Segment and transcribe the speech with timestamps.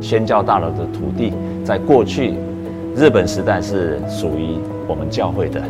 [0.00, 1.32] 宣教大楼的土地，
[1.64, 2.34] 在过去
[2.96, 4.56] 日本时代是属于
[4.88, 5.60] 我们教会的，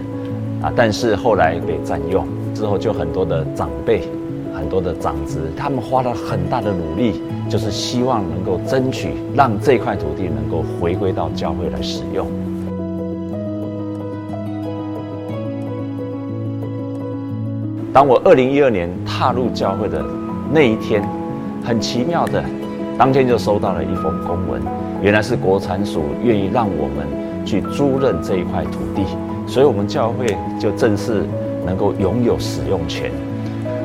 [0.62, 4.02] 啊，但是后来被占用之后，就很多的长辈、
[4.54, 12.26] 很多的长子，他们花了很大的努力，就是希望能够争取让这块土地能够回归到教会来使用。
[17.92, 20.04] 当我二零一二年踏入教会的
[20.52, 21.02] 那一天，
[21.64, 22.42] 很奇妙的。
[22.98, 24.61] 当天就收到了一封公文，
[25.00, 29.04] 原来是国产署愿意让我们去租赁这一块土地，
[29.46, 31.22] 所以我们教会就正式
[31.64, 33.11] 能够拥有使用权。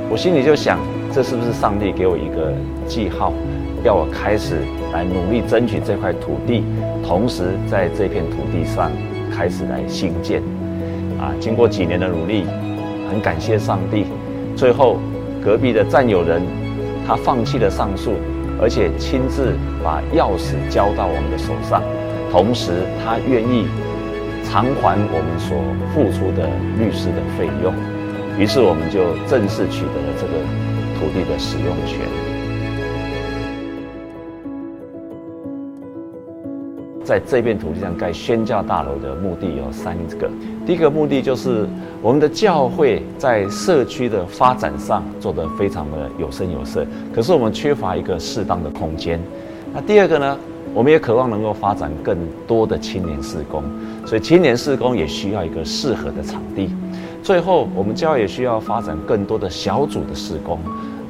[0.09, 0.79] 我心里就想，
[1.13, 2.51] 这是不是上帝给我一个
[2.88, 3.31] 记号，
[3.84, 4.57] 要我开始
[4.91, 6.63] 来努力争取这块土地，
[7.05, 8.91] 同时在这片土地上
[9.31, 10.41] 开始来兴建。
[11.21, 12.45] 啊，经过几年的努力，
[13.13, 14.07] 很感谢上帝，
[14.55, 14.98] 最后
[15.46, 16.41] 隔壁的占有人
[17.05, 18.13] 他放弃了上诉。
[18.62, 21.84] 而且亲自把钥匙交到我们的手上，
[22.32, 22.71] 同时
[23.04, 23.68] 他愿意
[24.43, 25.57] 偿还我们所
[25.93, 26.48] 付出的
[26.79, 27.73] 律师的费用，
[28.40, 30.34] 于是我们就正式取得了这个
[30.98, 32.32] 土地的使用权。
[37.04, 40.29] 在这片土地上盖宣教大楼的目的有三个。
[40.65, 41.68] 第一个目的就是
[42.01, 49.20] 我们的教会在社区的发展上做得非常的有声有色，可是我们缺乏一个适当的空间。
[49.73, 50.37] 那第二个呢，
[50.73, 53.63] 我们也渴望能够发展更多的青年事工，
[54.05, 56.70] 所以青年事工也需要一个适合的场地。
[57.21, 60.60] 最后，我们教会也需要发展更多的小组的事工，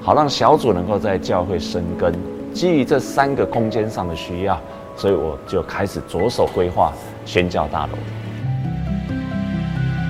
[0.01, 2.13] 好让小组能够在教会生根。
[2.53, 4.59] 基于这三个空间上的需要。
[4.95, 6.93] 所以我就开始着手规划
[7.25, 7.93] 宣教大楼。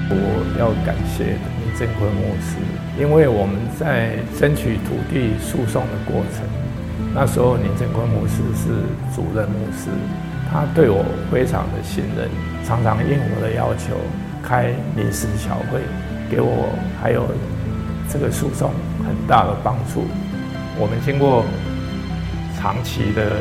[0.09, 0.16] 我
[0.59, 2.58] 要感谢林正坤牧师，
[3.00, 6.45] 因为我们在争取土地诉讼的过程，
[7.16, 8.69] 那时候林正坤牧师是
[9.16, 9.90] 主任牧师，
[10.52, 12.29] 他对我非常的信任，
[12.63, 13.96] 常常应我的要求
[14.44, 15.81] 开临时小会，
[16.29, 16.69] 给我
[17.02, 17.25] 还有
[18.08, 18.69] 这个诉讼
[19.08, 20.06] 很大的帮助。
[20.78, 21.44] 我们经过
[22.59, 23.38] 长期的。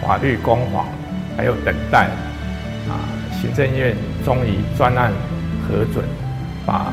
[0.00, 0.86] 法律攻防，
[1.36, 2.08] 还有等待，
[2.88, 3.04] 啊，
[3.40, 3.94] 行政院
[4.24, 5.12] 终于专案
[5.66, 6.04] 核准，
[6.64, 6.92] 把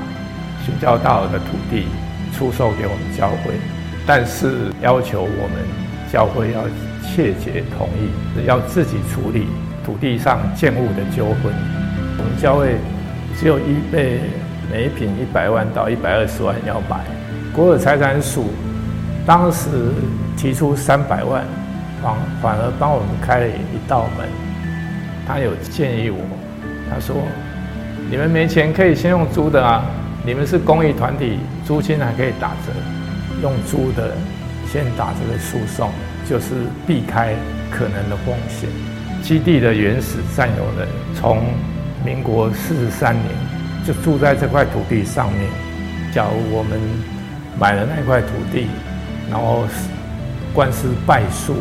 [0.65, 1.87] 新教大楼的土地
[2.33, 3.53] 出售给我们教会，
[4.05, 5.65] 但是要求我们
[6.11, 6.63] 教会要
[7.01, 9.47] 切结同意，要自己处理
[9.85, 11.53] 土地上建物的纠纷。
[12.17, 12.75] 我们教会
[13.39, 14.19] 只有预备
[14.71, 16.99] 每一坪一百万到一百二十万要买，
[17.53, 18.51] 国有财产署
[19.25, 19.69] 当时
[20.35, 21.43] 提出三百万。
[22.01, 24.27] 反反而帮我们开了一道门，
[25.27, 26.19] 他有建议我，
[26.89, 27.15] 他说
[28.09, 29.83] ：“你们没钱可以先用租的啊，
[30.25, 32.71] 你们是公益团体，租金还可以打折，
[33.41, 34.13] 用租的
[34.71, 35.89] 先打这个诉讼，
[36.29, 36.53] 就是
[36.85, 37.33] 避开
[37.71, 38.69] 可能的风险。”
[39.23, 41.43] 基地的原始占有人从
[42.05, 43.25] 民国四十三年
[43.85, 45.49] 就住在这块土地上面，
[46.13, 46.79] 假如我们
[47.59, 48.67] 买了那块土地，
[49.29, 49.65] 然后
[50.53, 51.55] 官司败诉。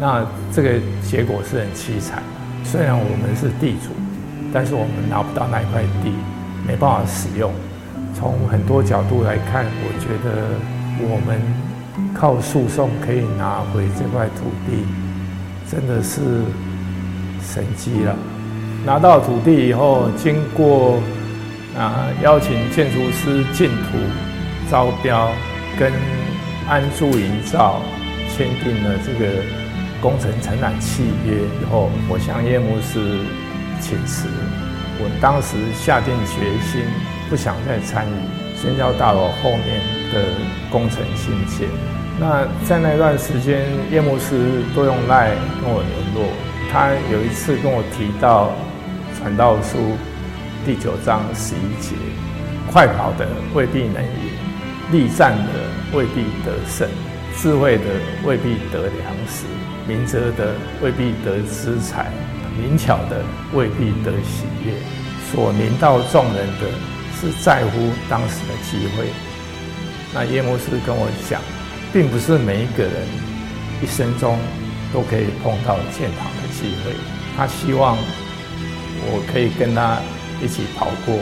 [0.00, 2.22] 那这个结果是很凄惨。
[2.64, 3.90] 虽然我们是地主，
[4.52, 6.12] 但是我们拿不到那一块地，
[6.66, 7.50] 没办法使用。
[8.14, 10.54] 从很多角度来看，我觉得
[11.00, 11.40] 我们
[12.14, 14.84] 靠诉讼可以拿回这块土地，
[15.70, 16.20] 真的是
[17.40, 18.14] 神迹了。
[18.84, 21.00] 拿到土地以后，经过
[21.76, 23.98] 啊邀请建筑师竞图、
[24.70, 25.30] 招标，
[25.78, 25.92] 跟
[26.68, 27.80] 安住营造
[28.28, 29.42] 签订了这个。
[30.00, 33.24] 工程承揽契约以后，我向叶牧师
[33.80, 34.28] 请辞。
[35.00, 36.82] 我当时下定决心，
[37.28, 38.14] 不想再参与
[38.56, 39.80] 宣教大楼后面
[40.12, 40.24] 的
[40.70, 41.68] 工程兴建。
[42.18, 46.32] 那在那段时间，叶牧师都用赖跟我联络。
[46.70, 48.50] 他有一次跟我提到
[49.18, 49.78] 《传道书》
[50.66, 51.94] 第九章十一节
[52.70, 56.88] ：“快跑的未必能赢，力战的未必得胜，
[57.36, 57.84] 智慧的
[58.24, 59.44] 未必得粮食。”
[59.88, 62.12] 明哲的未必得资财，
[62.60, 63.24] 灵巧的
[63.54, 64.74] 未必得喜悦。
[65.32, 66.68] 所临到众人的
[67.18, 69.06] 是在乎当时的机会。
[70.14, 71.40] 那叶牧师跟我讲，
[71.92, 72.92] 并不是每一个人
[73.82, 74.38] 一生中
[74.92, 76.92] 都可以碰到建堂的机会。
[77.36, 77.96] 他希望
[79.10, 79.98] 我可以跟他
[80.42, 81.14] 一起跑过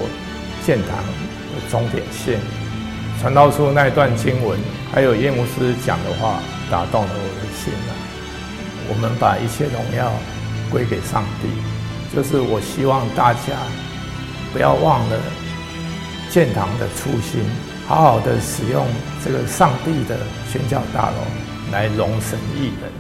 [0.65, 2.39] 建堂的终点线。
[3.21, 4.59] 传道书那段经文，
[4.93, 6.41] 还有叶牧师讲的话，
[6.71, 7.96] 打动了我的心啊。
[8.89, 10.13] 我们把一切荣耀
[10.71, 11.49] 归给上帝，
[12.15, 13.53] 就是我希望大家
[14.53, 15.19] 不要忘了
[16.31, 17.43] 建堂的初心，
[17.87, 18.87] 好好的使用
[19.25, 20.17] 这个上帝的
[20.51, 21.17] 宣教大楼
[21.73, 22.93] 来容神益人。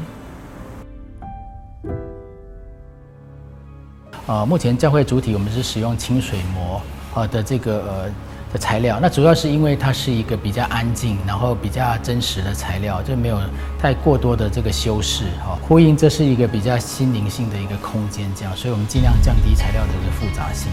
[4.26, 6.82] 啊，目前教会主体我们是使用清水模
[7.14, 8.10] 啊的这个呃。
[8.56, 13.38] 材料，那主要是因为它是一个比较安静，然后比较真实的材料，就没有
[13.78, 20.70] 太过多的这个修饰，哈，呼应这是一个比较心灵性的一个空间，这样，所以我们尽量降低材料的一个复杂性。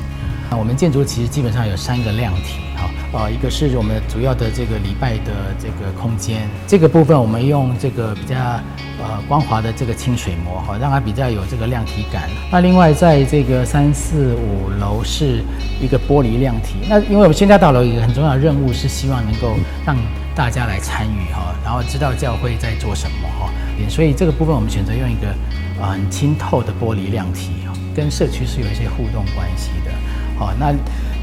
[0.49, 12.27] 那我们建筑其实基本上有三个量体，哈，呃，一个是我们主要的这个礼拜的这个空间，这个部分我们用这个比较呃光滑的这个清水膜，哈，让它比较有这个量体感。
[12.51, 15.43] 那另外在这个三四五楼是
[15.79, 19.55] 一个玻璃量体，那因为我们新加大楼一个很重要的任务是希望能够
[19.85, 19.95] 让
[20.35, 23.53] 大家来参与，哈，然后知道教会在做什么，哈，
[23.87, 25.27] 所以这个部分我们选择用一个
[25.79, 27.51] 呃很清透的玻璃量体，
[27.95, 29.91] 跟社区是有一些互动关系的。
[30.35, 30.73] 好，那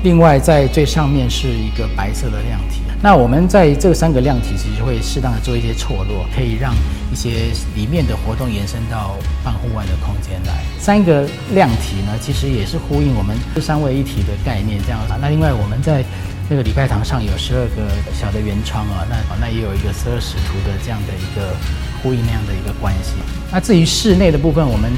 [0.02, 2.80] 另外在最上面是一个白色的量体。
[3.02, 6.74] 那我们在这三个量体其实会适当的做一些错落，可以让
[7.10, 10.62] 一些里面的活动延伸到半户外的空间来。
[10.78, 15.14] 三个量体呢，其实也是呼应我们三位一体的概念这样子。
[15.20, 16.04] 那另外我们在
[16.50, 21.56] 那个礼拜堂上有十二个小的圆窗啊，那那也有一个十二使徒的这样的一个
[22.02, 23.14] 呼应那样的一个关系。
[23.50, 24.90] 那至于室内的部分，我们。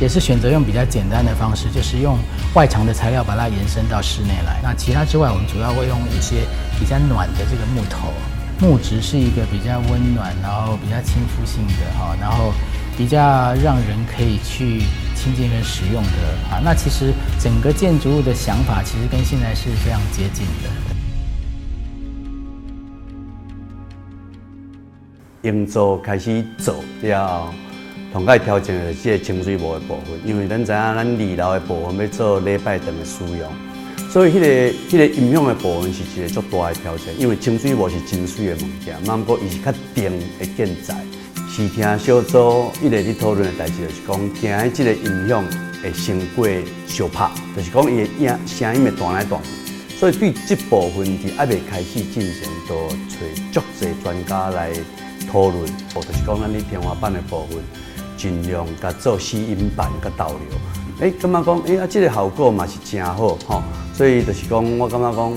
[0.00, 2.18] 也是选择用比较简单的方式，就是用
[2.54, 4.60] 外墙的材料把它延伸到室内来。
[4.62, 6.46] 那其他之外，我们主要会用一些
[6.78, 8.12] 比较暖的这个木头，
[8.60, 12.52] 木质是一个比较温暖，然后比较亲肤性的哈，然后
[12.96, 14.82] 比较让人可以去
[15.14, 16.60] 亲近跟使用的啊。
[16.62, 20.68] 那其实整个建筑物的想法其实跟现在是非常接近的。
[25.42, 27.50] 营造开始走要。
[28.12, 33.50] 同该调整的这个清水模的部分，因为咱知影咱二楼的部分要做礼拜堂的使用，
[34.10, 34.46] 所以迄、个
[34.88, 37.06] 迄、个音响的部分是一个足大的调整。
[37.18, 40.96] 因为清水模是真水的物件，嘛不过伊是较定的建材。
[41.48, 45.44] 视听小组一直咧讨论的代志，就是讲听这个音响
[45.82, 46.46] 会胜过
[46.86, 49.96] 相拍，就是讲伊的音声音会断来断去。
[49.96, 52.88] 所以对这部分是还未开始进行，都
[53.52, 54.72] 找足侪专家来
[55.30, 57.58] 讨论，或者是讲咱咧天花板的部分。
[58.26, 60.38] 尽量甲做吸音板甲导流，
[60.98, 63.62] 哎、欸，感觉讲，哎、欸、啊，这个效果嘛是真好吼，
[63.94, 65.34] 所以就是讲，我感觉讲，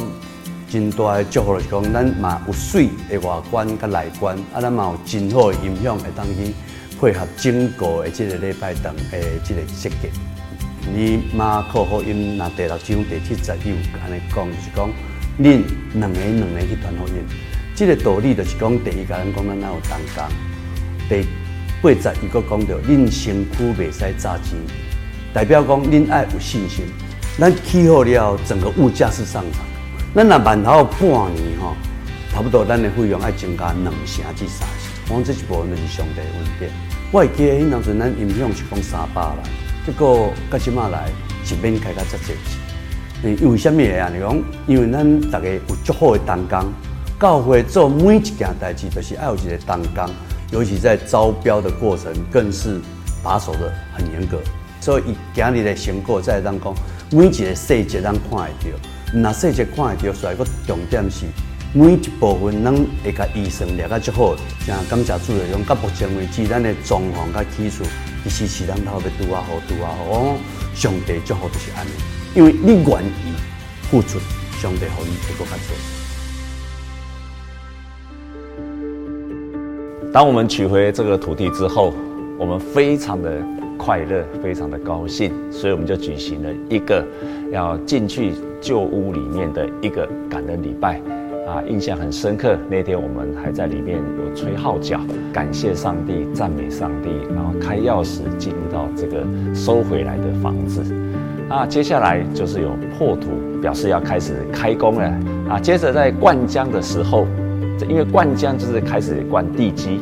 [0.68, 6.52] 真大的祝福就是讲，咱嘛有水的外观甲内观，啊，咱嘛有真好的音响会当去
[7.00, 10.10] 配合整个的这个礼拜堂的这个设计。
[10.92, 14.90] 你马可福音那第六章第七节有安尼讲，就是讲，
[15.40, 15.62] 恁
[15.94, 17.24] 两个两个去传福音，
[17.76, 20.26] 这个道理就是讲，第一个人讲咱哪有同工，
[21.08, 21.28] 第。
[21.82, 24.58] 八十，伊阁讲到，恁身躯袂使砸钱，
[25.34, 26.84] 代表讲恁爱有信心。
[27.40, 29.62] 咱起好了，整个物价是上涨。
[30.14, 31.74] 咱若慢头半年吼，
[32.34, 35.16] 差不多咱的费用爱增加两成至三成。
[35.16, 36.70] 我讲这一部分就是上帝的恩典。
[37.14, 39.38] 我会记得迄当阵咱音响是讲三百万，
[39.86, 41.10] 结果到即马来
[41.46, 42.34] 是免开甲遮济
[43.24, 43.38] 钱。
[43.42, 44.10] 因为虾米个啊？
[44.14, 46.74] 你讲，因为咱大家有足好的同工，
[47.18, 50.10] 教会做每一件代志，就是爱有一个同工。
[50.52, 52.80] 尤其在招标的过程，更是
[53.24, 54.40] 把守的很严格。
[54.82, 56.74] 所以，今日的成果在当讲，
[57.12, 58.80] 每一个细节咱看会到，
[59.14, 61.26] 那细节看会到，所以个重点是
[61.74, 64.36] 每一部分咱会甲医生聊个足好。
[64.66, 67.84] 像感谢主的用，到目前为止，咱的装潢甲技术，
[68.24, 70.36] 其实是咱头要拄啊好，拄啊好。
[70.74, 71.90] 上帝最好就是安尼，
[72.36, 73.36] 因为你愿意
[73.92, 74.18] 付出，
[74.62, 76.09] 上帝互你会阁较多。
[80.12, 81.94] 当我们取回这个土地之后，
[82.40, 83.32] 我们非常的
[83.78, 87.06] 快乐，非常的高兴，所以我们就举行了一个
[87.52, 91.00] 要进去旧屋里面的一个感恩礼拜，
[91.48, 92.58] 啊，印象很深刻。
[92.68, 95.00] 那天我们还在里面有吹号角，
[95.32, 99.24] 感谢上帝，赞美上帝，然后开钥匙进入到这个
[99.54, 100.82] 收回来的房子。
[101.50, 103.28] 啊，接下来就是有破土，
[103.62, 105.04] 表示要开始开工了。
[105.50, 107.28] 啊，接着在灌浆的时候。
[107.88, 110.00] 因为灌浆就是开始灌地基，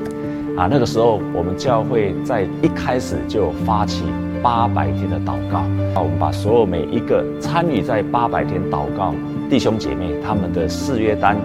[0.57, 4.03] 啊，那个时候我们教会在一开始就发起
[4.41, 9.13] 八百天的祷告，啊，我们把所有每一个参与在八百天祷告
[9.49, 11.37] 弟兄姐妹他们的誓约单，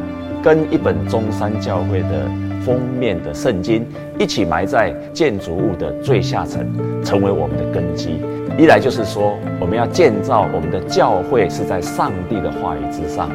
[0.43, 2.29] 跟一本中山教会的
[2.65, 3.85] 封面的圣经
[4.19, 6.67] 一起埋在建筑物的最下层，
[7.05, 8.21] 成为我们的根基。
[8.59, 13.27] 一来就是说，我们要建造我们的教会是在上帝的话语之上；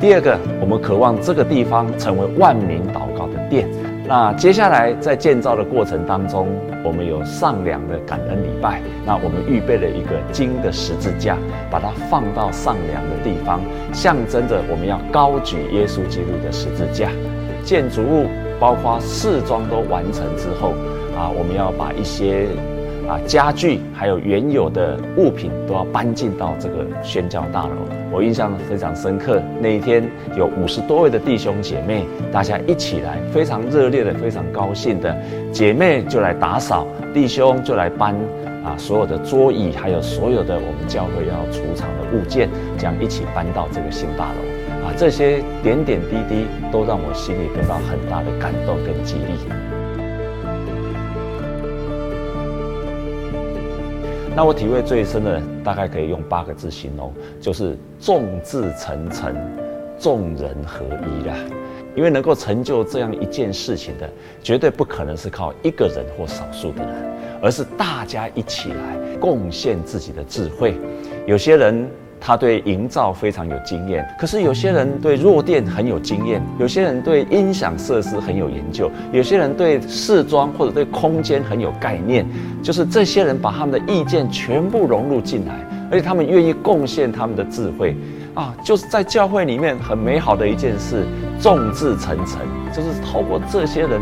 [0.00, 3.68] 第二个，我们渴望这个地方成为万民祷告的殿，
[4.06, 6.48] 那接下来在建造的过程当中，
[6.84, 8.82] 我们有上梁的感恩礼拜。
[9.06, 11.38] 那我们预备了一个金的十字架，
[11.70, 13.60] 把它放到上梁的地方，
[13.92, 17.08] 象征着我们要高举耶稣基督的十字架。
[17.62, 18.26] 建筑物
[18.60, 20.70] 包括饰装都完成之后，
[21.16, 22.48] 啊，我们要把一些。
[23.08, 27.74] 啊，家具还有原有的物品都要搬进到这个宣教大楼。
[28.10, 35.14] 我印象非常深刻，那一天有五十多位的弟兄姐妹，大家一起来，非常热烈的，非常高兴的，
[35.52, 38.14] 姐妹就来打扫，弟兄就来搬
[38.64, 44.86] 啊，所有的桌椅，还有所有的我们教会要储藏的物件，这样一起搬到这个新大楼。
[44.86, 49.83] 啊，这些点点滴滴都让我心里得到很大的感动跟激励。
[54.36, 59.32] 那我体会最深的，大概可以用八个字形容，就是众志成城，
[59.96, 61.36] 众人合一啦。
[61.94, 64.10] 因为能够成就这样一件事情的，
[64.42, 66.94] 绝对不可能是靠一个人或少数的人，
[67.40, 70.76] 而是大家一起来贡献自己的智慧。
[71.26, 71.88] 有些人。
[72.20, 82.26] 他对营造非常有经验，可是有些人对弱电很有经验，有些人对音响设施很有研究，有些人对饰装或者对空间很有概念。
[82.62, 85.54] 就是这些人把他们的意见全部融入进来，
[85.90, 87.94] 而且他们愿意贡献他们的智慧
[88.32, 91.04] 啊，就是在教会里面很美好的一件事。
[91.40, 92.40] 众志成城，
[92.72, 94.00] 就是透过这些人，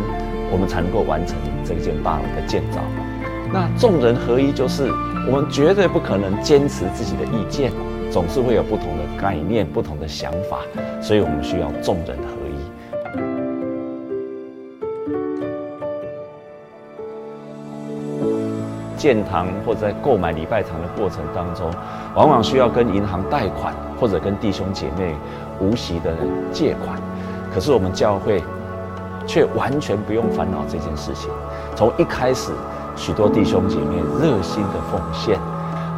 [0.53, 2.79] 我们才能够完成这件大楼的建造。
[3.53, 4.93] 那众人合一，就是
[5.27, 7.73] 我们绝对不可能坚持自己的意见。
[8.13, 10.59] 总是会有不同的概念、不同的想法，
[11.01, 12.53] 所以我们需要众人合一。
[18.99, 21.71] 建堂或者在购买礼拜堂的过程当中，
[22.15, 25.15] 往往需要跟银行贷款，或者跟弟兄姐妹
[25.59, 26.15] 无息的
[26.53, 27.01] 借款。
[27.53, 28.43] 可是我们教会
[29.27, 31.31] 却完全不用烦恼这件事情。
[31.75, 32.53] 从一开始，
[32.95, 35.41] 许多弟兄姐妹热心的奉献。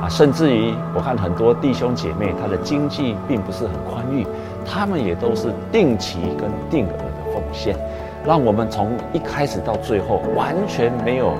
[0.09, 4.27] 甚至于，我看很多弟兄姐妹，他的经济并不是很宽裕，
[4.65, 7.77] 他们也都是定期跟定额的奉献，
[8.25, 11.35] 让我们从一开始到最后完全没有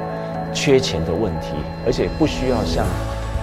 [0.53, 1.55] 缺钱的问题，
[1.87, 2.85] 而且不需要向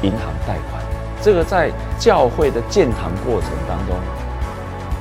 [0.01, 0.81] 银行贷款。
[1.21, 3.95] 这个在教会的建堂过程当中，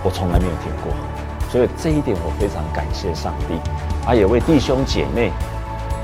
[0.02, 0.92] 我从来没有听过，
[1.48, 3.54] 所以这一点我非常感谢上帝，
[4.06, 5.30] 啊，也为弟兄姐妹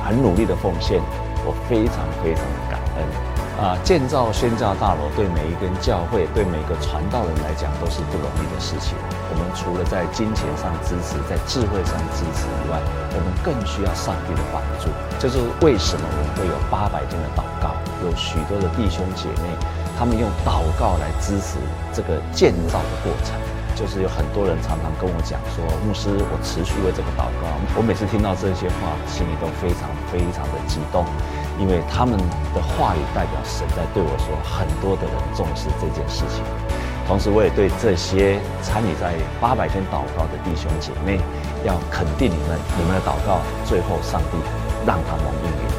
[0.02, 1.00] 很努力的奉献，
[1.44, 2.75] 我非常非常的感。
[3.56, 8.92] 啊，建造宣教大楼对每一根教会、对每个传道人来讲都是不容易的事情。
[9.28, 12.76] 我们除了在金钱上支持、在智慧上支持以外，
[13.16, 14.92] 我们更需要上帝的帮助。
[15.18, 17.72] 这就是为什么我们会有八百天的祷告，
[18.04, 19.48] 有许多的弟兄姐妹，
[19.96, 21.56] 他们用祷告来支持
[21.96, 23.34] 这个建造的过程。
[23.76, 27.44] 就是有很多人常常跟我讲说，牧师，我持续为这个祷告。
[27.76, 31.04] 我每次听到这些话，心里都非常非常的激动。
[31.58, 32.16] 因为他们
[32.54, 36.44] 的话语代表神在对我说，很多的人重视这件事情。
[37.06, 41.20] 同时，我也对这些参与在八百天祷告的弟兄姐妹，
[41.64, 44.36] 要肯定你们，你们的祷告最后上帝
[44.84, 45.75] 让他们应允。